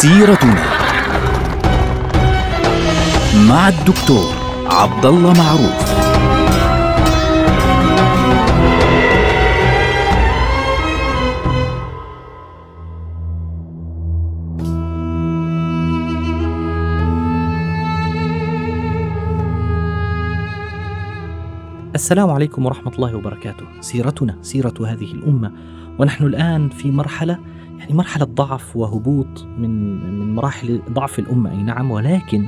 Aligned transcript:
سيرتنا 0.00 0.64
مع 3.48 3.68
الدكتور 3.68 4.34
عبد 4.66 5.06
الله 5.06 5.32
معروف 5.32 5.90
السلام 21.94 22.30
عليكم 22.30 22.66
ورحمة 22.66 22.92
الله 22.92 23.16
وبركاته. 23.16 23.66
سيرتنا 23.80 24.36
سيرة 24.42 24.74
هذه 24.86 25.12
الأمة 25.12 25.52
ونحن 25.98 26.24
الآن 26.24 26.68
في 26.68 26.90
مرحلة 26.90 27.38
يعني 27.80 27.94
مرحلة 27.94 28.24
ضعف 28.24 28.76
وهبوط 28.76 29.44
من 29.58 30.00
من 30.20 30.34
مراحل 30.34 30.80
ضعف 30.90 31.18
الأمة 31.18 31.50
أي 31.50 31.56
نعم 31.56 31.90
ولكن 31.90 32.46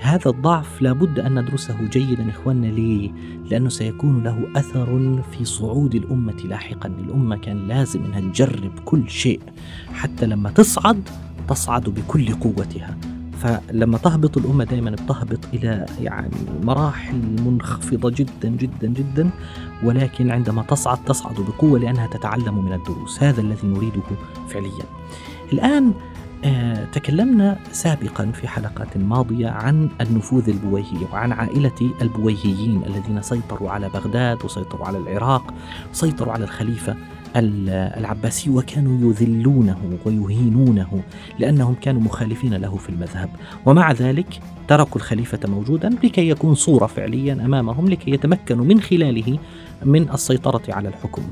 هذا 0.00 0.30
الضعف 0.30 0.82
لابد 0.82 1.18
أن 1.18 1.38
ندرسه 1.38 1.88
جيدا 1.88 2.30
إخواننا 2.30 2.66
ليه؟ 2.66 3.10
لأنه 3.50 3.68
سيكون 3.68 4.22
له 4.22 4.48
أثر 4.56 5.22
في 5.22 5.44
صعود 5.44 5.94
الأمة 5.94 6.36
لاحقا 6.44 6.88
الأمة 6.88 7.36
كان 7.36 7.68
لازم 7.68 8.04
أنها 8.04 8.20
تجرب 8.20 8.78
كل 8.84 9.10
شيء 9.10 9.40
حتى 9.92 10.26
لما 10.26 10.50
تصعد 10.50 11.08
تصعد 11.48 11.88
بكل 11.88 12.34
قوتها 12.34 12.96
فلما 13.38 13.98
تهبط 13.98 14.38
الأمة 14.38 14.64
دائما 14.64 14.90
بتهبط 14.90 15.38
إلى 15.54 15.86
يعني 16.00 16.30
مراحل 16.62 17.16
منخفضة 17.46 18.10
جدا 18.10 18.48
جدا 18.48 18.88
جدا 18.88 19.30
ولكن 19.84 20.30
عندما 20.30 20.62
تصعد 20.62 21.04
تصعد 21.04 21.34
بقوة 21.34 21.78
لأنها 21.78 22.06
تتعلم 22.06 22.64
من 22.64 22.72
الدروس. 22.72 23.22
هذا 23.22 23.40
الذي 23.40 23.66
نريده 23.66 24.02
فعليا. 24.48 24.84
الآن 25.52 25.92
آه 26.44 26.84
تكلمنا 26.84 27.58
سابقا 27.72 28.30
في 28.30 28.48
حلقات 28.48 28.96
ماضية 28.96 29.48
عن 29.48 29.88
النفوذ 30.00 30.48
البويهي 30.48 31.06
وعن 31.12 31.32
عائلة 31.32 31.92
البويهيين 32.02 32.82
الذين 32.86 33.22
سيطروا 33.22 33.70
على 33.70 33.88
بغداد 33.88 34.44
وسيطروا 34.44 34.86
على 34.86 34.98
العراق 34.98 35.54
وسيطروا 35.92 36.32
على 36.32 36.44
الخليفة 36.44 36.96
العباسي 37.36 38.50
وكانوا 38.50 39.10
يذلونه 39.10 39.98
ويهينونه 40.06 41.02
لأنهم 41.38 41.74
كانوا 41.74 42.00
مخالفين 42.00 42.54
له 42.54 42.76
في 42.76 42.88
المذهب. 42.88 43.28
ومع 43.66 43.92
ذلك 43.92 44.40
تركوا 44.68 44.96
الخليفة 44.96 45.38
موجودا 45.48 45.88
لكي 46.04 46.28
يكون 46.28 46.54
صورة 46.54 46.86
فعليا 46.86 47.32
أمامهم 47.32 47.88
لكي 47.88 48.10
يتمكنوا 48.10 48.64
من 48.64 48.80
خلاله 48.80 49.38
من 49.84 50.10
السيطرة 50.10 50.62
على 50.68 50.88
الحكم. 50.88 51.22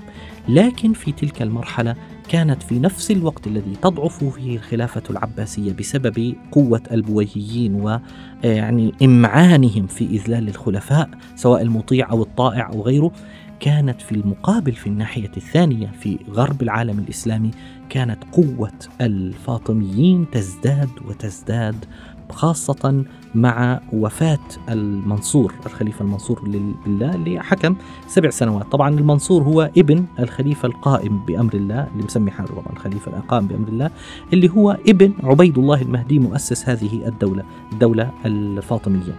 لكن 0.49 0.93
في 0.93 1.13
تلك 1.13 1.43
المرحلة 1.43 1.95
كانت 2.29 2.63
في 2.63 2.79
نفس 2.79 3.11
الوقت 3.11 3.47
الذي 3.47 3.77
تضعف 3.83 4.25
فيه 4.25 4.57
الخلافة 4.57 5.03
العباسية 5.11 5.73
بسبب 5.73 6.35
قوة 6.53 6.83
البويهيين 6.93 8.01
ويعني 8.45 8.95
إمعانهم 9.03 9.87
في 9.87 10.05
إذلال 10.05 10.49
الخلفاء 10.49 11.11
سواء 11.37 11.63
المطيع 11.63 12.11
أو 12.11 12.23
الطائع 12.23 12.71
أو 12.73 12.83
غيره. 12.83 13.13
كانت 13.61 14.01
في 14.03 14.13
المقابل 14.13 14.73
في 14.73 14.87
الناحية 14.87 15.31
الثانية 15.37 15.87
في 16.01 16.19
غرب 16.31 16.63
العالم 16.63 16.99
الإسلامي 16.99 17.51
كانت 17.89 18.19
قوة 18.33 18.73
الفاطميين 19.01 20.27
تزداد 20.33 20.91
وتزداد 21.09 21.85
خاصة 22.31 23.05
مع 23.35 23.81
وفاة 23.93 24.39
المنصور 24.69 25.55
الخليفة 25.67 26.03
المنصور 26.05 26.49
لله 26.87 27.15
اللي 27.15 27.41
حكم 27.43 27.77
سبع 28.09 28.31
سنوات. 28.31 28.73
طبعا 28.73 28.89
المنصور 28.89 29.43
هو 29.43 29.71
ابن 29.79 30.05
الخليفة 30.19 30.67
القائم 30.69 31.25
بأمر 31.27 31.55
الله 31.55 31.89
اللي 31.93 32.05
مسمي 32.05 32.31
حاله 32.31 32.49
طبعا 32.49 32.73
الخليفة 32.73 33.17
القائم 33.17 33.47
بأمر 33.47 33.69
الله 33.69 33.91
اللي 34.33 34.49
هو 34.49 34.77
ابن 34.89 35.13
عبيد 35.23 35.59
الله 35.59 35.83
المهدي 35.83 36.19
مؤسس 36.19 36.69
هذه 36.69 37.09
الدولة 37.09 37.45
الدولة 37.73 38.11
الفاطمية. 38.27 39.15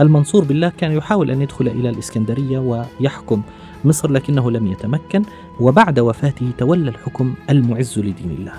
المنصور 0.00 0.44
بالله 0.44 0.68
كان 0.68 0.92
يحاول 0.92 1.30
أن 1.30 1.42
يدخل 1.42 1.68
إلى 1.68 1.88
الإسكندرية 1.90 2.58
ويحكم 2.58 3.42
مصر 3.84 4.10
لكنه 4.10 4.50
لم 4.50 4.66
يتمكن 4.66 5.22
وبعد 5.60 5.98
وفاته 5.98 6.50
تولى 6.58 6.90
الحكم 6.90 7.34
المعز 7.50 7.98
لدين 7.98 8.30
الله. 8.38 8.52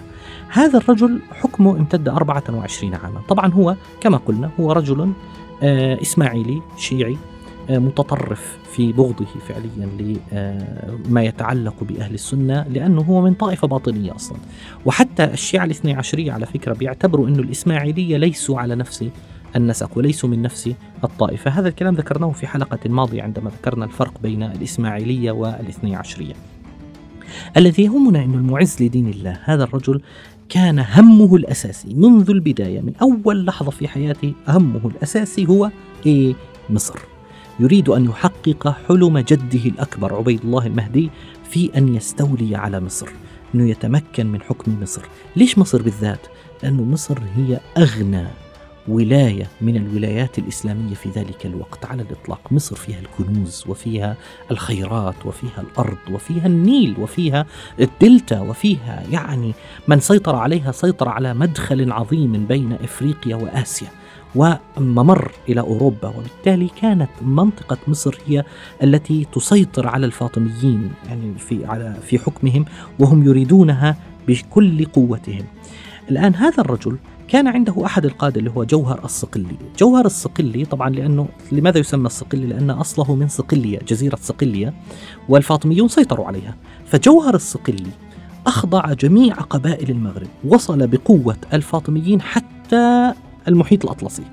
هذا 0.50 0.78
الرجل 0.78 1.20
حكمه 1.32 1.72
امتد 1.72 2.10
24 2.10 2.96
عاما. 2.96 3.22
طبعا 3.30 3.54
هو 3.54 3.76
كما 4.02 4.18
قلنا 4.18 4.50
هو 4.60 4.72
رجل 4.72 5.12
آه، 5.64 6.02
إسماعيلي 6.02 6.62
شيعي 6.78 7.18
آه، 7.70 7.78
متطرف 7.78 8.58
في 8.72 8.92
بغضه 8.92 9.26
فعليا 9.48 9.90
لما 11.10 11.24
يتعلق 11.24 11.76
بأهل 11.82 12.14
السنة 12.14 12.66
لأنه 12.70 13.02
هو 13.02 13.22
من 13.22 13.34
طائفة 13.34 13.68
باطنية 13.68 14.16
أصلا. 14.16 14.38
وحتى 14.86 15.24
الشيعة 15.24 15.66
الاثني 15.66 15.94
عشرية 15.94 16.32
على 16.32 16.46
فكرة 16.46 16.74
بيعتبروا 16.74 17.28
أن 17.28 17.36
الإسماعيلية 17.36 18.18
ليسوا 18.18 18.60
على 18.60 18.76
نفس 18.76 19.06
النسق 19.56 19.98
وليسوا 19.98 20.30
من 20.30 20.42
نفس 20.42 20.74
الطائفة. 21.04 21.52
هذا 21.52 21.68
الكلام 21.68 21.96
ذكرناه 21.96 22.32
في 22.32 22.48
حلقة 22.48 22.90
ماضية 22.90 23.24
عندما 23.24 23.50
ذكرنا 23.50 23.86
الفرق 23.86 24.14
بين 24.24 24.44
الإسماعيلية 24.44 25.32
والاثني 25.32 25.96
عشرية 25.96 26.34
الذي 27.58 27.84
يهمنا 27.84 28.24
أن 28.24 28.34
المعز 28.34 28.84
لدين 28.84 29.08
الله 29.08 29.40
هذا 29.44 29.64
الرجل 29.64 30.02
كان 30.50 30.80
همه 30.80 31.36
الأساسي 31.36 31.94
منذ 31.94 32.30
البداية 32.30 32.82
من 32.82 32.94
أول 33.02 33.46
لحظة 33.46 33.72
في 33.72 33.88
حياته 33.88 34.34
همه 34.48 34.88
الأساسي 34.88 35.48
هو 35.48 35.72
إيه؟ 36.06 36.34
مصر. 36.70 37.00
يريد 37.60 37.90
أن 37.90 38.06
يحقق 38.06 38.76
حلم 38.88 39.20
جده 39.20 39.66
الأكبر 39.66 40.16
عبيد 40.16 40.42
الله 40.42 40.68
المهدي 40.68 41.10
في 41.50 41.78
أن 41.78 41.96
يستولي 41.96 42.56
على 42.56 42.80
مصر 42.80 43.08
أنه 43.56 43.70
يتمكن 43.70 44.28
من 44.28 44.42
حكم 44.42 44.82
مصر. 44.82 45.02
ليش 45.36 45.58
مصر 45.58 45.82
بالذات؟ 45.82 46.28
لأن 46.64 46.92
مصر 46.92 47.20
هي 47.38 47.60
أغنى 47.78 48.28
ولاية 48.90 49.48
من 49.62 49.76
الولايات 49.76 50.40
الإسلامية 50.40 50.96
في 50.96 51.10
ذلك 51.10 51.46
الوقت 51.46 51.86
على 51.86 52.02
الإطلاق، 52.02 52.42
مصر 52.52 52.76
فيها 52.76 53.00
الكنوز 53.00 53.64
وفيها 53.68 54.18
الخيرات 54.52 55.26
وفيها 55.26 55.62
الأرض 55.62 55.98
وفيها 56.12 56.48
النيل 56.48 56.96
وفيها 57.00 57.46
الدلتا 57.80 58.40
وفيها 58.40 59.04
يعني 59.12 59.54
من 59.88 60.00
سيطر 60.00 60.36
عليها 60.36 60.72
سيطر 60.72 61.10
على 61.10 61.34
مدخل 61.34 61.92
عظيم 61.92 62.46
بين 62.46 62.74
إفريقيا 62.74 63.36
وآسيا. 63.36 63.88
وممر 64.36 65.32
إلى 65.50 65.62
أوروبا 65.62 66.08
وبالتالي 66.08 66.70
كانت 66.82 67.10
منطقة 67.22 67.78
مصر 67.88 68.18
هي 68.28 68.44
التي 68.84 69.26
تسيطر 69.34 69.88
على 69.88 70.06
الفاطميين 70.06 70.92
يعني 71.08 71.34
في 71.38 71.66
على 71.66 71.98
في 72.02 72.20
حكمهم 72.20 72.66
وهم 73.00 73.24
يريدونها 73.24 73.98
بكل 74.28 74.86
قوتهم. 74.86 75.46
الآن 76.10 76.36
هذا 76.36 76.62
الرجل 76.62 76.98
كان 77.30 77.48
عنده 77.48 77.86
أحد 77.86 78.06
القادة 78.06 78.40
اللي 78.40 78.52
هو 78.52 78.64
جوهر 78.64 79.06
الصقلي. 79.06 79.58
جوهر 79.80 80.06
الصقلي 80.06 80.66
طبعا 80.66 80.90
لأنه 80.90 81.28
لماذا 81.52 81.78
يسمى 81.78 82.06
الصقلي؟ 82.06 82.46
لأن 82.46 82.70
أصله 82.70 83.16
من 83.16 83.28
صقلية 83.28 83.80
جزيرة 83.88 84.16
صقلية 84.22 84.74
والفاطميون 85.30 85.88
سيطروا 85.88 86.26
عليها. 86.26 86.56
فجوهر 86.86 87.36
الصقلي 87.36 87.90
أخضع 88.48 88.94
جميع 88.94 89.36
قبائل 89.36 89.90
المغرب 89.90 90.28
وصل 90.46 90.88
بقوة 90.88 91.38
الفاطميين 91.54 92.22
حتى 92.22 93.14
المحيط 93.48 93.84
الأطلسي. 93.86 94.24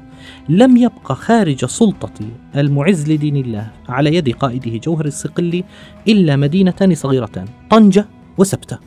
لم 0.48 0.76
يبقى 0.76 1.14
خارج 1.14 1.64
سلطة 1.64 2.12
المعز 2.56 3.10
لدين 3.12 3.36
الله 3.36 3.70
على 3.88 4.14
يد 4.14 4.30
قائده 4.30 4.76
جوهر 4.76 5.04
الصقلي 5.04 5.64
إلا 6.08 6.36
مدينتان 6.36 6.94
صغيرتان 6.94 7.44
طنجة 7.70 8.06
وسبتة. 8.38 8.78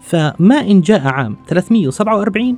فما 0.00 0.60
إن 0.60 0.80
جاء 0.80 1.06
عام 1.06 1.36
347 1.48 2.56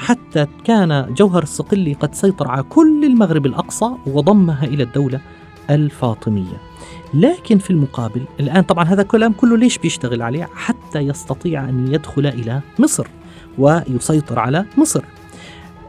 حتى 0.00 0.46
كان 0.64 1.14
جوهر 1.14 1.42
الصقلي 1.42 1.92
قد 1.92 2.14
سيطر 2.14 2.48
على 2.48 2.62
كل 2.62 3.04
المغرب 3.04 3.46
الأقصى 3.46 3.90
وضمها 4.06 4.64
إلى 4.64 4.82
الدولة 4.82 5.20
الفاطمية. 5.70 6.60
لكن 7.14 7.58
في 7.58 7.70
المقابل 7.70 8.22
الآن 8.40 8.62
طبعا 8.62 8.84
هذا 8.84 9.02
كلام 9.02 9.32
كله 9.32 9.56
ليش 9.56 9.78
بيشتغل 9.78 10.22
عليه؟ 10.22 10.48
حتى 10.54 10.98
يستطيع 10.98 11.68
أن 11.68 11.94
يدخل 11.94 12.26
إلى 12.26 12.60
مصر 12.78 13.06
ويسيطر 13.58 14.38
على 14.38 14.66
مصر. 14.78 15.04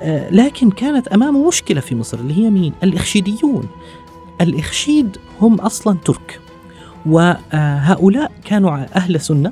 آه، 0.01 0.30
لكن 0.30 0.71
كانت 0.71 1.07
أمامه 1.07 1.47
مشكلة 1.47 1.81
في 1.81 1.95
مصر 1.95 2.19
اللي 2.19 2.38
هي 2.38 2.50
مين؟ 2.50 2.74
الإخشيديون. 2.83 3.68
الإخشيد 4.41 5.18
هم 5.41 5.56
أصلا 5.56 5.97
ترك. 6.06 6.39
وهؤلاء 7.06 8.31
كانوا 8.45 8.86
أهل 8.95 9.21
سنة 9.21 9.51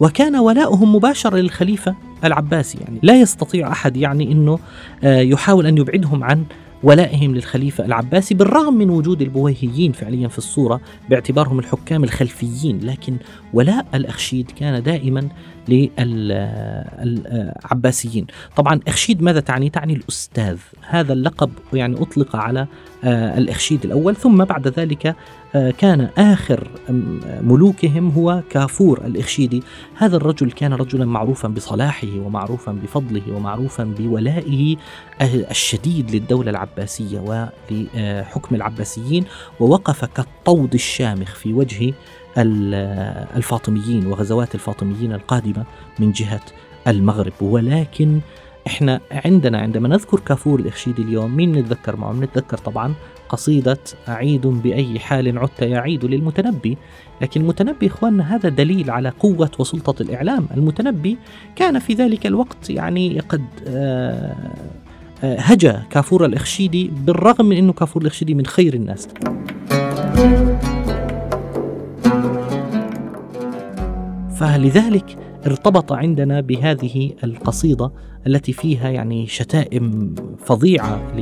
وكان 0.00 0.36
ولاؤهم 0.36 0.94
مباشر 0.94 1.36
للخليفة 1.36 1.94
العباسي 2.24 2.78
يعني. 2.78 2.98
لا 3.02 3.20
يستطيع 3.20 3.72
أحد 3.72 3.96
يعني 3.96 4.32
أنه 4.32 4.58
آه، 5.04 5.20
يحاول 5.20 5.66
أن 5.66 5.78
يبعدهم 5.78 6.24
عن 6.24 6.44
ولائهم 6.82 7.34
للخليفة 7.34 7.84
العباسي 7.84 8.34
بالرغم 8.34 8.74
من 8.74 8.90
وجود 8.90 9.22
البويهيين 9.22 9.92
فعليا 9.92 10.28
في 10.28 10.38
الصورة 10.38 10.80
باعتبارهم 11.10 11.58
الحكام 11.58 12.04
الخلفيين. 12.04 12.80
لكن 12.82 13.16
ولاء 13.52 13.86
الأخشيد 13.94 14.50
كان 14.50 14.82
دائما 14.82 15.28
للعباسيين 16.98 18.26
طبعا 18.56 18.80
أخشيد 18.88 19.22
ماذا 19.22 19.40
تعني؟ 19.40 19.70
تعني 19.70 19.92
الأستاذ. 19.92 20.58
هذا 20.88 21.12
اللقب 21.12 21.50
يعني 21.72 22.02
أطلق 22.02 22.36
على 22.36 22.66
آه، 22.99 22.99
الإخشيد 23.04 23.84
الأول. 23.84 24.16
ثم 24.16 24.44
بعد 24.44 24.68
ذلك 24.68 25.16
آه، 25.54 25.70
كان 25.70 26.00
آخر 26.18 26.68
ملوكهم 27.42 28.10
هو 28.10 28.42
كافور 28.50 29.04
الإخشيدي 29.04 29.62
هذا 29.96 30.16
الرجل 30.16 30.52
كان 30.52 30.72
رجلا 30.72 31.04
معروفا 31.04 31.48
بصلاحه 31.48 32.08
ومعروفا 32.18 32.72
بفضله 32.72 33.22
ومعروفا 33.32 33.84
بولائه 33.84 34.76
الشديد 35.22 36.10
للدولة 36.10 36.50
العباسية 36.50 37.20
ولحكم 37.20 38.54
العباسيين 38.54 39.24
ووقف 39.60 40.04
كالطود 40.04 40.74
الشامخ 40.74 41.34
في 41.34 41.52
وجه 41.52 41.94
الفاطميين 43.36 44.06
وغزوات 44.06 44.54
الفاطميين 44.54 45.12
القادمة 45.12 45.64
من 45.98 46.12
جهة 46.12 46.42
المغرب. 46.88 47.32
ولكن 47.40 48.20
إحنا 48.70 49.00
عندنا 49.12 49.58
عندما 49.58 49.88
نذكر 49.88 50.20
كافور 50.20 50.60
الإخشيدي 50.60 51.02
اليوم 51.02 51.36
مين 51.36 51.52
نتذكر 51.52 51.96
معه؟ 51.96 52.12
نتذكر 52.12 52.58
طبعا 52.58 52.94
قصيدة 53.28 53.78
أعيد 54.08 54.46
بأي 54.46 54.98
حال 54.98 55.38
عدت 55.38 55.62
يعيد 55.62 56.04
للمتنبي. 56.04 56.76
لكن 57.22 57.40
المتنبي 57.40 57.86
إخواننا 57.86 58.36
هذا 58.36 58.48
دليل 58.48 58.90
على 58.90 59.08
قوة 59.08 59.50
وسلطة 59.58 60.02
الإعلام. 60.02 60.46
المتنبي 60.56 61.18
كان 61.56 61.78
في 61.78 61.94
ذلك 61.94 62.26
الوقت 62.26 62.70
يعني 62.70 63.20
قد 63.20 63.44
آه، 63.68 64.36
آه، 65.24 65.40
هجا 65.40 65.82
كافور 65.90 66.24
الإخشيدي 66.24 66.90
بالرغم 67.06 67.46
من 67.46 67.56
أنه 67.56 67.72
كافور 67.72 68.02
الإخشيدي 68.02 68.34
من 68.34 68.46
خير 68.46 68.74
الناس. 68.74 69.08
فلذلك 74.36 75.19
ارتبط 75.46 75.92
عندنا 75.92 76.40
بهذه 76.40 77.10
القصيدة 77.24 77.92
التي 78.26 78.52
فيها 78.52 78.88
يعني 78.88 79.26
شتائم 79.26 80.14
فظيعة 80.38 81.16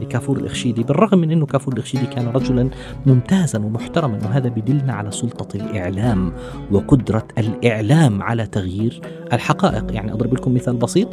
لكافور 0.00 0.38
الإخشيدي 0.38 0.82
بالرغم 0.82 1.18
من 1.18 1.30
أنه 1.30 1.46
كافور 1.46 1.74
الإخشيدي 1.74 2.06
كان 2.06 2.28
رجلا 2.28 2.70
ممتازا 3.06 3.58
ومحترما 3.58 4.18
وهذا 4.24 4.48
بدلنا 4.48 4.92
على 4.92 5.10
سلطة 5.10 5.56
الإعلام 5.56 6.32
وقدرة 6.70 7.28
الإعلام 7.38 8.22
على 8.22 8.46
تغيير 8.46 9.00
الحقائق. 9.32 9.94
يعني 9.94 10.12
أضرب 10.12 10.34
لكم 10.34 10.54
مثال 10.54 10.76
بسيط 10.76 11.08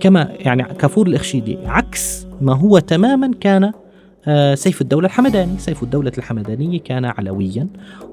كما 0.00 0.28
يعني 0.38 0.62
كافور 0.62 1.06
الإخشيدي 1.06 1.58
عكس 1.66 2.26
ما 2.40 2.56
هو 2.56 2.78
تماما 2.78 3.30
كان 3.40 3.72
سيف 4.54 4.80
الدولة 4.80 5.06
الحمداني. 5.06 5.58
سيف 5.58 5.82
الدولة 5.82 6.12
الحمداني 6.18 6.78
كان 6.78 7.04
علويا 7.04 7.66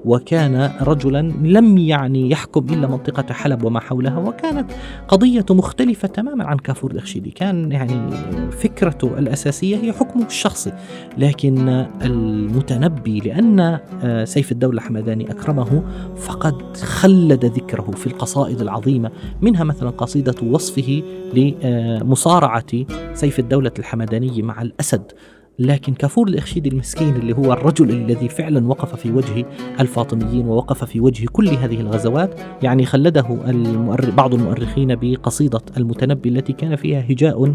وكان 0.04 0.70
رجلا 0.80 1.22
لم 1.42 1.78
يعني 1.78 2.30
يحكم 2.30 2.66
إلا 2.70 2.86
منطقة 2.86 3.32
حلب 3.34 3.64
وما 3.64 3.80
حولها 3.80 4.18
وكانت 4.18 4.70
قضية 5.08 5.44
مختلفة 5.50 6.08
تماما 6.08 6.44
عن 6.44 6.56
كافور 6.56 6.90
الأخشيدي 6.90 7.30
كان 7.30 7.72
يعني 7.72 8.10
فكرته 8.50 9.18
الأساسية 9.18 9.76
هي 9.76 9.92
حكمه 9.92 10.26
الشخصي 10.26 10.72
لكن 11.18 11.68
المتنبي 12.02 13.20
لأن 13.20 13.78
آه، 14.02 14.24
سيف 14.24 14.52
الدولة 14.52 14.78
الحمداني 14.78 15.30
أكرمه 15.30 15.82
فقد 16.16 16.76
خلد 16.76 17.44
ذكره 17.44 17.90
في 17.90 18.06
القصائد 18.06 18.60
العظيمة 18.60 19.10
منها 19.42 19.64
مثلا 19.64 19.90
قصيدة 19.90 20.34
وصفه 20.42 21.02
لمصارعة 21.34 22.84
سيف 23.14 23.38
الدولة 23.38 23.72
الحمداني 23.78 24.42
مع 24.42 24.62
الأسد. 24.62 25.12
لكن 25.58 25.94
كافور 25.94 26.28
الإخشيدي 26.28 26.68
المسكين 26.68 27.16
اللي 27.16 27.36
هو 27.36 27.52
الرجل 27.52 27.90
الذي 27.90 28.28
فعلا 28.28 28.66
وقف 28.66 28.94
في 28.96 29.10
وجه 29.10 29.46
الفاطميين 29.80 30.46
ووقف 30.46 30.84
في 30.84 31.00
وجه 31.00 31.26
كل 31.32 31.48
هذه 31.48 31.80
الغزوات 31.80 32.40
يعني 32.62 32.86
خلده 32.86 33.38
المؤرخ 33.48 34.10
بعض 34.10 34.34
المؤرخين 34.34 34.96
بقصيدة 34.96 35.60
المتنبي 35.76 36.28
التي 36.28 36.52
كان 36.52 36.76
فيها 36.76 37.04
هجاء 37.10 37.54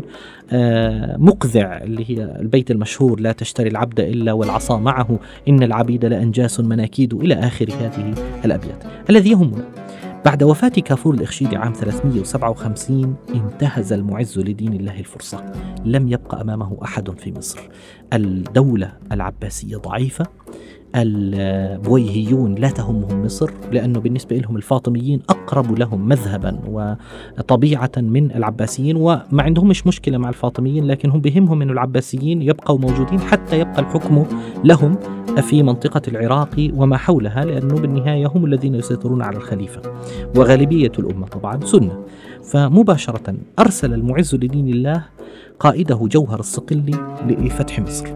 آه، 0.52 1.18
مقذع 1.18 1.78
اللي 1.84 2.06
هي 2.10 2.38
البيت 2.40 2.72
المشهور 2.72 3.20
لا 3.20 3.32
تشتري 3.32 3.70
العبد 3.70 4.00
إلا 4.00 4.34
والعصا 4.34 4.78
معه 4.78 5.20
إن 5.48 5.64
العبيد 5.64 6.06
لأنجاس 6.06 6.60
مناكيد 6.60 7.14
إلى 7.14 7.34
آخر 7.34 7.66
هذه 7.82 8.14
الأبيات. 8.46 8.84
الذي 9.10 9.32
يهمنا 9.32 9.83
بعد 10.26 10.44
وفاة 10.44 10.70
كافور 10.70 11.14
الإخشيد 11.14 11.56
عام 11.56 11.74
357 11.74 13.16
انتهز 13.36 13.94
المعز 13.94 14.40
لدين 14.40 14.74
الله 14.74 15.00
الفرصة. 15.00 15.54
لم 15.86 16.08
يبق 16.08 16.36
أمامه 16.36 16.78
أحد 16.84 17.20
في 17.20 17.32
مصر. 17.32 17.60
الدولة 18.14 18.94
العباسية 19.12 19.78
ضعيفة. 19.78 20.26
البويهيون 20.96 22.56
لا 22.56 22.70
تهمهم 22.70 23.26
مصر 23.26 23.52
لأنه 23.72 24.00
بالنسبة 24.00 24.36
لهم 24.38 24.56
الفاطميين 24.58 25.22
أقرب 25.30 25.80
لهم 25.80 26.08
مذهبا 26.08 26.60
وطبيعة 26.68 27.92
من 27.98 28.32
العباسيين 28.32 28.96
وما 28.96 29.44
عندهمش 29.44 29.88
مشكلة 29.88 30.18
مع 30.18 30.30
الفاطميين 30.30 30.86
لكن 30.88 31.10
هم 31.10 31.22
بهمهم 31.22 31.62
أن 31.62 31.70
العباسيين 31.70 32.42
يبقوا 32.42 32.80
موجودين 32.80 33.20
حتى 33.20 33.60
يبقى 33.60 33.80
الحكم 33.80 34.26
لهم 34.64 34.96
في 35.42 35.64
منطقة 35.64 36.02
العراق 36.08 36.70
وما 36.76 36.98
حولها 36.98 37.46
لأنه 37.46 37.76
بالنهاية 37.76 38.28
هم 38.28 38.46
الذين 38.46 38.76
يسيطرون 38.76 39.22
على 39.22 39.38
الخليفة 39.38 39.82
وغالبية 40.36 40.92
الأمة 41.00 41.28
طبعا 41.28 41.60
سنة. 41.66 42.04
فمباشرة 42.44 43.36
أرسل 43.60 43.94
المعز 43.94 44.36
لدين 44.36 44.68
الله 44.68 45.06
قائده 45.60 46.08
جوهر 46.12 46.40
الصقلي 46.40 47.16
لفتح 47.28 47.80
مصر. 47.80 48.08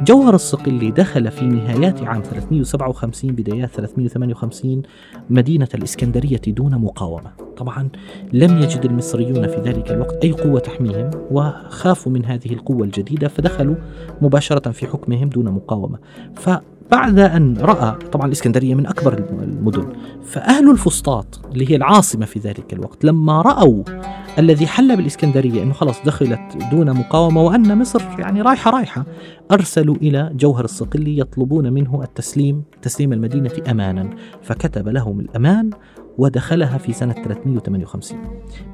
جوهر 0.00 0.34
الصقلي 0.34 0.90
دخل 0.90 1.30
في 1.30 1.44
نهايات 1.44 2.02
عام 2.02 2.22
357 2.22 3.32
بدايات 3.32 3.70
358 3.70 4.82
مدينة 5.30 5.68
الإسكندرية 5.74 6.40
دون 6.46 6.74
مقاومة. 6.74 7.30
طبعا 7.56 7.88
لم 8.32 8.58
يجد 8.58 8.84
المصريون 8.84 9.46
في 9.46 9.56
ذلك 9.60 9.90
الوقت 9.90 10.24
أي 10.24 10.32
قوة 10.32 10.60
تحميهم 10.60 11.10
وخافوا 11.30 12.12
من 12.12 12.24
هذه 12.24 12.52
القوة 12.52 12.84
الجديدة 12.84 13.28
فدخلوا 13.28 13.74
مباشرة 14.22 14.70
في 14.70 14.86
حكمهم 14.86 15.28
دون 15.28 15.44
مقاومة. 15.44 15.98
ف 16.34 16.50
بعد 16.92 17.18
أن 17.18 17.56
رأى 17.56 17.98
طبعا 18.12 18.26
الإسكندرية 18.26 18.74
من 18.74 18.86
أكبر 18.86 19.18
المدن 19.42 19.92
فأهل 20.24 20.70
الفسطاط 20.70 21.40
اللي 21.52 21.70
هي 21.70 21.76
العاصمة 21.76 22.26
في 22.26 22.38
ذلك 22.38 22.72
الوقت 22.72 23.04
لما 23.04 23.42
رأوا 23.42 23.82
الذي 24.38 24.66
حل 24.66 24.96
بالإسكندرية 24.96 25.62
أنه 25.62 25.72
خلاص 25.72 26.02
دخلت 26.04 26.40
دون 26.70 26.92
مقاومة 26.92 27.42
وأن 27.42 27.78
مصر 27.78 28.02
يعني 28.18 28.42
رايحة 28.42 28.70
رايحة 28.70 29.04
أرسلوا 29.52 29.96
إلى 29.96 30.32
جوهر 30.34 30.64
الصقلي 30.64 31.18
يطلبون 31.18 31.72
منه 31.72 32.02
التسليم 32.02 32.62
تسليم 32.82 33.12
المدينة 33.12 33.52
أمانا. 33.70 34.10
فكتب 34.42 34.88
لهم 34.88 35.20
الأمان 35.20 35.70
ودخلها 36.18 36.78
في 36.78 36.92
سنة 36.92 37.12
358 37.12 38.18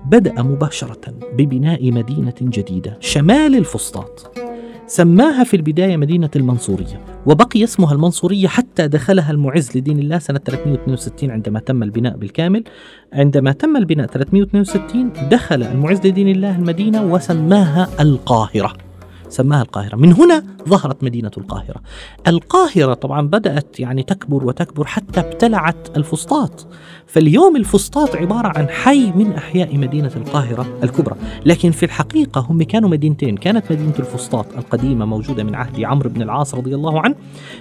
بدأ 0.07 0.43
مباشرة 0.43 1.15
ببناء 1.33 1.93
مدينة 1.93 2.35
جديدة 2.43 2.97
شمال 3.01 3.55
الفسطاط. 3.57 4.48
سماها 4.89 5.45
في 5.45 5.57
البداية 5.57 5.97
مدينة 5.97 6.31
المنصورية 6.37 7.01
وبقي 7.27 7.65
اسمها 7.65 7.93
المنصورية 7.93 8.49
حتى 8.49 8.89
دخلها 8.89 9.31
المعز 9.31 9.77
لدين 9.77 9.99
الله 9.99 10.19
سنة 10.19 10.39
362 10.39 11.31
عندما 11.31 11.61
تم 11.61 11.83
البناء 11.83 12.17
بالكامل. 12.17 12.65
عندما 13.13 13.53
تم 13.53 13.77
البناء 13.77 14.07
362 14.07 15.13
دخل 15.31 15.63
المعز 15.63 16.07
لدين 16.07 16.29
الله 16.29 16.57
المدينة 16.57 17.03
وسماها 17.03 17.89
القاهرة. 18.01 18.88
سماها 19.29 19.63
القاهرة. 19.63 19.97
من 19.97 20.13
هنا 20.13 20.43
ظهرت 20.69 21.05
مدينة 21.05 21.31
القاهرة. 21.39 21.81
القاهرة 22.29 22.95
طبعا 22.95 23.29
بدأت 23.29 23.81
يعني 23.81 24.03
تكبر 24.03 24.45
وتكبر 24.45 24.85
حتى 24.85 25.21
ابتلعت 25.21 25.97
الفسطاط. 25.97 26.67
فاليوم 27.07 27.57
الفسطاط 27.57 28.17
عبارة 28.17 28.59
عن 28.59 28.69
حي 28.69 29.13
من 29.13 29.33
أحياء 29.33 29.77
مدينة 29.79 30.11
القاهرة 30.17 30.67
الكبرى. 30.83 31.17
لكن 31.47 31.71
في 31.71 31.83
الحقيقة 31.83 32.41
هم 32.41 32.63
كانوا 32.63 32.89
مدينتين. 32.89 33.37
كانت 33.37 33.73
مدينة 33.73 33.95
الفسطاط 33.99 34.47
القديمة 34.59 35.05
موجودة 35.05 35.45
من 35.45 35.55
عهد 35.55 35.85
عمرو 35.85 36.11
بن 36.11 36.23
العاص 36.23 36.55
رضي 36.55 36.75
الله 36.75 37.01
عنه. 37.01 37.15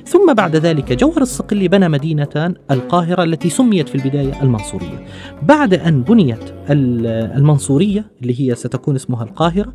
ثم 0.05 0.33
بعد 0.33 0.55
ذلك 0.55 0.93
جوهر 0.93 1.21
الصقلي 1.21 1.67
بنى 1.67 1.89
مدينة 1.89 2.55
القاهرة 2.71 3.23
التي 3.23 3.49
سميت 3.49 3.89
في 3.89 3.95
البداية 3.95 4.41
المنصورية. 4.41 5.05
بعد 5.43 5.73
أن 5.73 6.01
بنيت 6.01 6.53
المنصورية 6.69 8.05
اللي 8.21 8.41
هي 8.41 8.55
ستكون 8.55 8.95
اسمها 8.95 9.23
القاهرة 9.23 9.73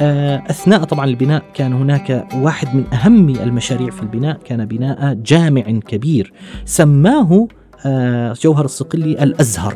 آه، 0.00 0.42
أثناء 0.50 0.84
طبعا 0.84 1.04
البناء 1.04 1.33
كان 1.54 1.72
هناك 1.72 2.28
واحد 2.34 2.76
من 2.76 2.84
أهم 2.92 3.28
المشاريع 3.28 3.90
في 3.90 4.02
البناء 4.02 4.38
كان 4.44 4.64
بناء 4.64 5.14
جامع 5.14 5.62
كبير 5.62 6.32
سماه 6.64 7.48
آه، 7.86 8.32
جوهر 8.32 8.64
الصقلي 8.64 9.22
الأزهر 9.22 9.74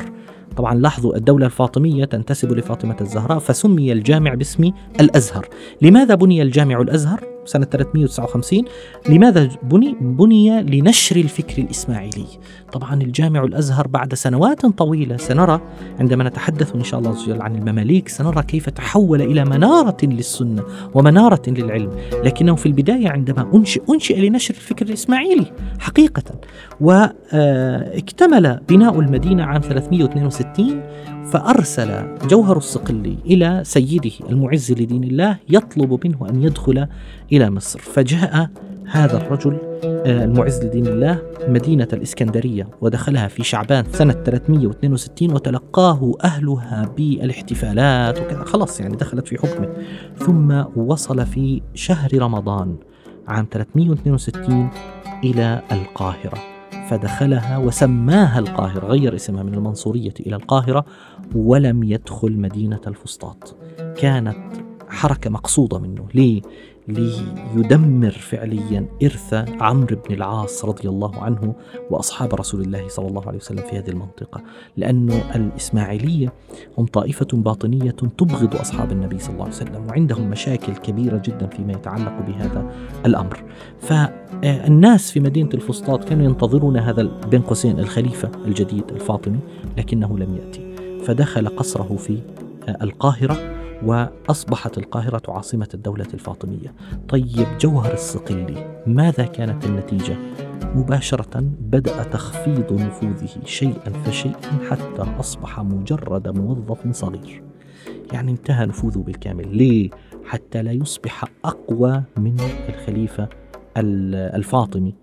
طبعا 0.57 0.75
لاحظوا 0.75 1.15
الدولة 1.15 1.45
الفاطمية 1.45 2.05
تنتسب 2.05 2.51
لفاطمة 2.51 2.95
الزهراء 3.01 3.39
فسمي 3.39 3.91
الجامع 3.91 4.33
باسم 4.33 4.71
الأزهر 4.99 5.47
لماذا 5.81 6.15
بني 6.15 6.41
الجامع 6.41 6.81
الأزهر؟ 6.81 7.38
سنة 7.49 7.65
359 7.65 8.63
لماذا 9.09 9.49
بني؟ 9.63 9.95
بني 10.01 10.61
لنشر 10.61 11.15
الفكر 11.15 11.61
الإسماعيلي؟ 11.61 12.25
طبعا 12.71 13.01
الجامع 13.01 13.43
الأزهر 13.43 13.87
بعد 13.87 14.13
سنوات 14.13 14.65
طويلة. 14.65 15.17
سنرى 15.17 15.61
عندما 15.99 16.23
نتحدث 16.23 16.75
إن 16.75 16.83
شاء 16.83 16.99
الله 16.99 17.11
عز 17.11 17.29
وجل 17.29 17.41
عن 17.41 17.55
المماليك 17.55 18.09
سنرى 18.09 18.43
كيف 18.43 18.69
تحول 18.69 19.21
إلى 19.21 19.45
منارة 19.45 19.97
للسنة 20.03 20.63
ومنارة 20.93 21.41
للعلم. 21.47 21.91
لكنه 22.23 22.55
في 22.55 22.65
البداية 22.65 23.09
عندما 23.09 23.51
أنشئ 23.53 23.81
أنشئ 23.89 24.29
لنشر 24.29 24.53
الفكر 24.53 24.85
الإسماعيلي 24.85 25.45
حقيقة. 25.79 26.23
واكتمل 26.81 28.59
بناء 28.69 28.99
المدينة 28.99 29.43
عام 29.43 29.61
362 29.61 30.81
فأرسل 31.31 32.17
جوهر 32.27 32.57
الصقلي 32.57 33.17
إلى 33.25 33.61
سيده 33.65 34.11
المعز 34.29 34.71
لدين 34.71 35.03
الله 35.03 35.37
يطلب 35.49 35.99
منه 36.05 36.29
أن 36.29 36.43
يدخل 36.43 36.87
إلى 37.31 37.49
مصر. 37.49 37.79
فجاء 37.79 38.49
هذا 38.87 39.17
الرجل 39.17 39.57
آه، 39.83 40.23
المعز 40.23 40.65
لدين 40.65 40.87
الله 40.87 41.21
مدينة 41.47 41.87
الإسكندرية 41.93 42.67
ودخلها 42.81 43.27
في 43.27 43.43
شعبان 43.43 43.85
سنة 43.91 44.13
362 44.13 45.31
وتلقاه 45.33 46.13
أهلها 46.23 46.91
بالاحتفالات 46.97 48.19
وكذا. 48.21 48.43
خلاص 48.43 48.79
يعني 48.79 48.95
دخلت 48.95 49.27
في 49.27 49.37
حكمه. 49.37 49.69
ثم 50.17 50.63
وصل 50.75 51.25
في 51.25 51.61
شهر 51.73 52.09
رمضان 52.21 52.75
عام 53.27 53.47
362 53.51 54.69
إلى 55.23 55.61
القاهرة. 55.71 56.58
فدخلها 56.89 57.57
وسماها 57.57 58.39
القاهرة 58.39 58.87
غير 58.87 59.15
اسمها 59.15 59.43
من 59.43 59.53
المنصورية 59.53 60.13
إلى 60.19 60.35
القاهرة 60.35 60.85
ولم 61.35 61.83
يدخل 61.83 62.31
مدينة 62.31 62.81
الفسطاط 62.87 63.55
كانت 63.97 64.37
حركة 64.89 65.29
مقصودة 65.29 65.79
منه 65.79 66.05
ليه؟ 66.13 66.41
ليدمر 66.89 68.11
فعليا 68.11 68.85
إرث 69.03 69.33
عمرو 69.61 69.97
بن 70.07 70.15
العاص 70.15 70.65
رضي 70.65 70.89
الله 70.89 71.23
عنه 71.23 71.55
وأصحاب 71.89 72.35
رسول 72.35 72.61
الله 72.61 72.87
صلى 72.87 73.07
الله 73.07 73.27
عليه 73.27 73.37
وسلم 73.37 73.63
في 73.69 73.77
هذه 73.77 73.89
المنطقة 73.89 74.41
لأن 74.77 75.09
الإسماعيلية 75.35 76.33
هم 76.77 76.85
طائفة 76.85 77.27
باطنية 77.33 77.91
تبغض 77.91 78.55
أصحاب 78.55 78.91
النبي 78.91 79.19
صلى 79.19 79.33
الله 79.33 79.43
عليه 79.43 79.55
وسلم 79.55 79.87
وعندهم 79.89 80.29
مشاكل 80.29 80.73
كبيرة 80.73 81.21
جدا 81.25 81.47
فيما 81.47 81.73
يتعلق 81.73 82.21
بهذا 82.27 82.71
الأمر. 83.05 83.43
فالناس 83.79 85.11
في 85.11 85.19
مدينة 85.19 85.49
الفسطاط 85.53 86.03
كانوا 86.03 86.25
ينتظرون 86.25 86.77
هذا 86.77 87.03
بين 87.03 87.41
قوسين 87.41 87.79
الخليفة 87.79 88.31
الجديد 88.45 88.83
الفاطمي 88.91 89.39
لكنه 89.77 90.17
لم 90.17 90.35
يأتي. 90.35 90.75
فدخل 91.05 91.47
قصره 91.47 91.95
في 91.95 92.19
القاهرة 92.81 93.58
وأصبحت 93.83 94.77
القاهرة 94.77 95.21
عاصمة 95.33 95.67
الدولة 95.73 96.07
الفاطمية 96.13 96.73
طيب 97.09 97.47
جوهر 97.61 97.93
الصقلي 97.93 98.81
ماذا 98.87 99.25
كانت 99.25 99.65
النتيجة؟ 99.65 100.17
مباشرة 100.75 101.43
بدأ 101.61 102.03
تخفيض 102.03 102.73
نفوذه 102.73 103.45
شيئا 103.45 103.89
فشيئا 104.05 104.69
حتى 104.69 105.05
أصبح 105.19 105.59
مجرد 105.59 106.27
موظف 106.27 106.91
صغير 106.91 107.43
يعني 108.13 108.31
انتهى 108.31 108.65
نفوذه 108.65 108.97
بالكامل 108.97 109.57
ليه؟ 109.57 109.89
حتى 110.25 110.61
لا 110.61 110.71
يصبح 110.71 111.23
أقوى 111.45 112.03
من 112.17 112.37
الخليفة 112.69 113.29
الفاطمي 113.77 114.93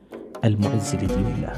المعز 0.44 0.94
لدين 0.94 1.26
الله 1.26 1.52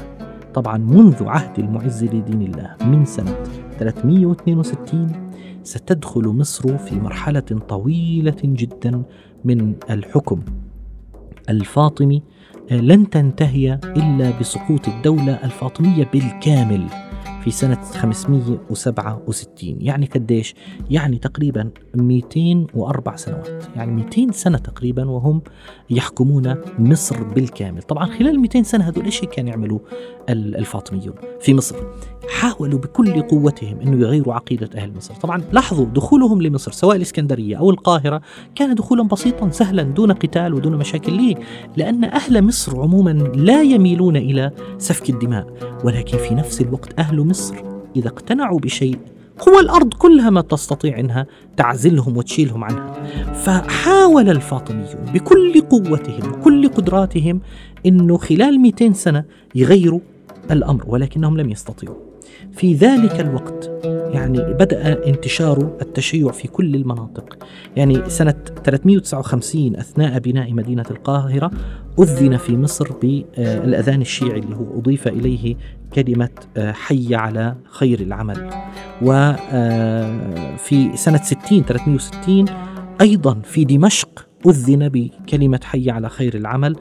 طبعا 0.53 0.77
منذ 0.77 1.27
عهد 1.27 1.59
المعز 1.59 2.03
لدين 2.03 2.41
الله 2.41 2.75
من 2.81 3.05
سنة 3.05 3.43
362 3.79 5.28
ستدخل 5.63 6.27
مصر 6.27 6.77
في 6.77 6.95
مرحلة 6.95 7.39
طويلة 7.69 8.37
جدا 8.43 9.03
من 9.45 9.75
الحكم. 9.89 10.41
الفاطمي 11.49 12.23
لن 12.71 13.09
تنتهي 13.09 13.79
إلا 13.83 14.39
بسقوط 14.39 14.87
الدولة 14.87 15.39
الفاطمية 15.43 16.09
بالكامل. 16.13 17.08
في 17.43 17.51
سنة 17.51 17.81
567 17.81 19.75
يعني 19.81 20.05
قديش؟ 20.05 20.55
يعني 20.89 21.17
تقريبا 21.17 21.69
204 21.95 23.15
سنوات. 23.15 23.63
يعني 23.75 23.91
200 23.91 24.31
سنة 24.31 24.57
تقريبا 24.57 25.09
وهم 25.09 25.41
يحكمون 25.89 26.55
مصر 26.79 27.23
بالكامل. 27.23 27.81
طبعا 27.81 28.05
خلال 28.05 28.39
200 28.39 28.63
سنة 28.63 28.89
هذول 28.89 29.05
إيش 29.05 29.21
كان 29.21 29.47
يعملوا 29.47 29.79
الفاطميون؟ 30.29 31.15
في 31.41 31.53
مصر. 31.53 31.75
حاولوا 32.29 32.79
بكل 32.79 33.21
قوتهم 33.21 33.79
أنه 33.79 34.01
يغيروا 34.01 34.33
عقيدة 34.33 34.69
أهل 34.75 34.95
مصر. 34.95 35.13
طبعا 35.13 35.41
لاحظوا 35.51 35.85
دخولهم 35.85 36.41
لمصر 36.41 36.71
سواء 36.71 36.95
الإسكندرية 36.95 37.57
أو 37.57 37.69
القاهرة 37.69 38.21
كان 38.55 38.75
دخولا 38.75 39.03
بسيطا 39.03 39.49
سهلا 39.49 39.83
دون 39.83 40.11
قتال 40.11 40.53
ودون 40.53 40.77
مشاكل. 40.77 41.13
ليه؟ 41.13 41.35
لأن 41.77 42.03
أهل 42.03 42.43
مصر 42.43 42.81
عموما 42.81 43.11
لا 43.35 43.61
يميلون 43.61 44.17
إلى 44.17 44.51
سفك 44.77 45.09
الدماء 45.09 45.47
ولكن 45.83 46.17
في 46.17 46.35
نفس 46.35 46.61
الوقت 46.61 46.99
أهل 46.99 47.19
مصر 47.29 47.55
إذا 47.95 48.07
اقتنعوا 48.07 48.59
بشيء 48.59 48.99
هو 49.49 49.59
الأرض 49.59 49.93
كلها 49.93 50.29
ما 50.29 50.41
تستطيع 50.41 50.99
أنها 50.99 51.27
تعزلهم 51.57 52.17
وتشيلهم 52.17 52.63
عنها. 52.63 52.93
فحاول 53.33 54.29
الفاطميون 54.29 55.05
بكل 55.13 55.61
قوتهم 55.61 56.31
وكل 56.31 56.69
قدراتهم 56.69 57.41
أنه 57.85 58.17
خلال 58.17 58.59
200 58.59 58.93
سنة 58.93 59.23
يغيروا 59.55 59.99
الأمر 60.51 60.83
ولكنهم 60.87 61.37
لم 61.37 61.49
يستطيعوا. 61.49 61.95
في 62.51 62.73
ذلك 62.73 63.19
الوقت 63.19 63.71
يعني 63.85 64.37
بدأ 64.37 65.07
انتشار 65.07 65.77
التشيع 65.81 66.31
في 66.31 66.47
كل 66.47 66.75
المناطق. 66.75 67.37
يعني 67.75 68.09
سنة 68.09 68.35
359 68.63 69.75
أثناء 69.75 70.19
بناء 70.19 70.53
مدينة 70.53 70.85
القاهرة 70.91 71.51
أذن 71.99 72.37
في 72.37 72.57
مصر 72.57 72.91
بالأذان 73.01 74.01
الشيعي 74.01 74.39
اللي 74.39 74.55
هو 74.55 74.79
أضيف 74.79 75.07
إليه 75.07 75.55
كلمة 75.93 76.29
آه، 76.57 76.71
حي 76.71 77.15
على 77.15 77.55
خير 77.69 77.99
العمل. 77.99 78.49
وفي 79.01 80.89
آه، 80.91 80.95
سنة 80.95 81.17
60 81.17 81.63
360 81.63 82.45
أيضا 83.01 83.39
في 83.43 83.65
دمشق 83.65 84.27
أذن 84.47 84.89
بكلمة 84.89 85.59
حي 85.63 85.89
على 85.91 86.09
خير 86.09 86.35
العمل 86.35 86.75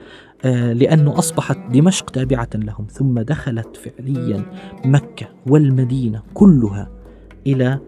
آه، 0.45 0.73
لأنه 0.73 1.19
أصبحت 1.19 1.59
دمشق 1.71 2.11
تابعة 2.11 2.49
لهم. 2.55 2.87
ثم 2.91 3.21
دخلت 3.21 3.77
فعليا 3.77 4.43
مكة 4.85 5.27
والمدينة 5.47 6.23
كلها 6.35 6.91
إلى 7.47 7.79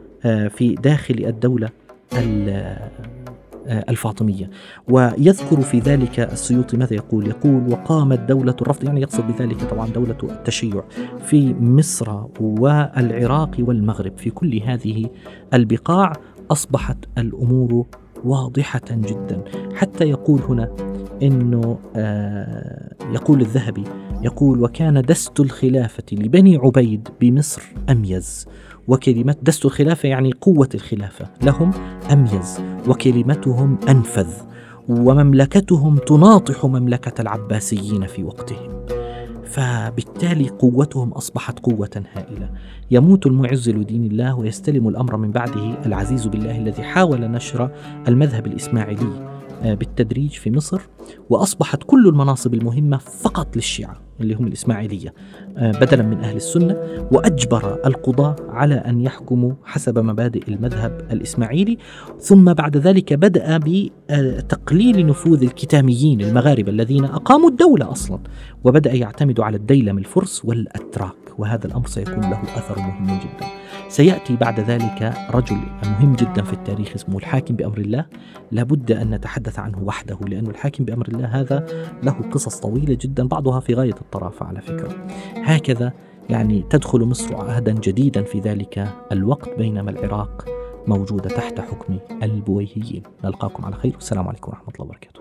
في 0.51 0.75
داخل 0.75 1.15
الدولة 1.15 1.69
الفاطمية. 3.67 4.51
ويذكر 4.89 5.61
في 5.61 5.79
ذلك 5.79 6.21
السيوطي 6.21 6.77
ماذا 6.77 6.95
يقول؟ 6.95 7.27
يقول 7.27 7.73
وقامت 7.73 8.19
دولة 8.19 8.57
الرفض 8.63 8.85
يعني 8.85 9.01
يقصد 9.01 9.27
بذلك 9.27 9.65
طبعا 9.65 9.89
دولة 9.89 10.19
التشيع 10.23 10.83
في 11.25 11.55
مصر 11.55 12.25
والعراق 12.41 13.57
والمغرب. 13.59 14.19
في 14.19 14.31
كل 14.31 14.61
هذه 14.63 15.11
البقاع 15.55 16.13
أصبحت 16.51 16.99
الأمور 17.19 17.87
واضحة 18.25 18.81
جدا. 18.91 19.45
حتى 19.75 20.05
يقول 20.05 20.41
هنا 20.41 20.77
إنه 21.23 21.79
آه 21.97 22.95
يقول 23.13 23.41
الذهبي 23.41 23.85
يقول 24.23 24.63
وكان 24.63 25.03
دست 25.03 25.41
الخلافة 25.41 26.03
لبني 26.13 26.57
عبيد 26.57 27.09
بمصر 27.21 27.63
أميز. 27.91 28.47
وكلمة 28.91 29.37
دست 29.43 29.65
الخلافة 29.65 30.09
يعني 30.09 30.33
قوة 30.41 30.69
الخلافة. 30.75 31.27
لهم 31.43 31.71
أميز 32.13 32.61
وكلمتهم 32.89 33.79
أنفذ 33.89 34.29
ومملكتهم 34.89 35.97
تناطح 35.97 36.65
مملكة 36.65 37.21
العباسيين 37.23 38.07
في 38.07 38.25
وقتهم. 38.25 38.87
فبالتالي 39.45 40.49
قوتهم 40.49 41.13
أصبحت 41.13 41.59
قوة 41.59 42.03
هائلة. 42.15 42.51
يموت 42.91 43.27
المعز 43.27 43.71
لدين 43.71 44.05
الله 44.05 44.39
ويستلم 44.39 44.89
الأمر 44.89 45.17
من 45.17 45.31
بعده 45.31 45.87
العزيز 45.87 46.27
بالله 46.27 46.59
الذي 46.59 46.83
حاول 46.83 47.31
نشر 47.31 47.71
المذهب 48.09 48.47
الإسماعيلي. 48.47 49.30
بالتدريج 49.63 50.31
في 50.31 50.51
مصر 50.51 50.81
وأصبحت 51.31 51.83
كل 51.87 52.09
المناصب 52.09 52.55
المهمة 52.55 52.97
فقط 52.97 53.57
للشيعة 53.57 54.01
اللي 54.21 54.35
هم 54.35 54.47
الإسماعيلية 54.47 55.15
آه، 55.57 55.73
بدلا 55.73 56.03
من 56.03 56.19
أهل 56.25 56.37
السنة 56.37 56.77
وأجبر 57.13 57.79
القضاة 57.87 58.37
على 58.49 58.75
أن 58.75 59.01
يحكموا 59.01 59.53
حسب 59.65 59.99
مبادئ 59.99 60.49
المذهب 60.49 61.09
الإسماعيلي. 61.13 61.79
ثم 62.19 62.53
بعد 62.53 62.77
ذلك 62.77 63.13
بدأ 63.13 63.61
بتقليل 64.11 65.07
نفوذ 65.07 65.43
الكتاميين 65.43 66.21
المغاربة 66.21 66.71
الذين 66.73 67.05
أقاموا 67.05 67.51
الدولة 67.51 67.93
أصلا 67.93 68.19
وبدأ 68.65 68.93
يعتمد 68.93 69.41
على 69.41 69.57
الديلم 69.57 69.99
الفرس 69.99 70.45
والأتراك. 70.45 71.20
وهذا 71.41 71.67
الأمر 71.67 71.87
سيكون 71.87 72.21
له 72.21 72.43
أثر 72.43 72.79
مهم 72.79 73.07
جدا. 73.07 73.47
سيأتي 73.89 74.37
بعد 74.37 74.61
ذلك 74.61 75.15
رجل 75.31 75.59
مهم 75.85 76.13
جدا 76.13 76.43
في 76.43 76.53
التاريخ 76.53 76.93
اسمه 76.95 77.19
الحاكم 77.19 77.57
بأمر 77.57 77.79
الله. 77.79 78.05
لابد 78.53 78.93
أن 78.93 79.11
نتحدث 79.11 79.59
عنه 79.59 79.83
وحده 79.83 80.19
لأن 80.29 80.47
الحاكم 80.47 80.85
بأمر 80.85 81.09
الله 81.09 81.41
هذا 81.41 81.67
له 82.03 82.13
قصص 82.13 82.61
طويلة 82.61 82.99
جدا 83.01 83.29
بعضها 83.29 83.61
في 83.61 83.75
غاية 83.75 83.95
الطرافة 84.01 84.47
على 84.47 84.61
فكرة. 84.61 85.07
هكذا 85.37 85.93
يعني 86.31 86.65
تدخل 86.71 87.01
مصر 87.01 87.37
عهدا 87.37 87.73
جديدا 87.73 88.23
في 88.23 88.41
ذلك 88.41 88.89
الوقت 89.13 89.59
بينما 89.59 89.91
العراق 89.91 90.45
موجودة 90.87 91.29
تحت 91.29 91.61
حكم 91.61 91.99
البويهيين. 92.23 93.03
نلقاكم 93.25 93.65
على 93.65 93.77
خير 93.77 93.93
والسلام 93.95 94.29
عليكم 94.29 94.53
ورحمة 94.53 94.75
الله 94.75 94.87
وبركاته. 94.87 95.21